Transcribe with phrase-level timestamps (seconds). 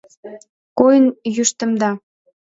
[0.79, 1.05] Койын
[1.35, 1.91] йӱштемда.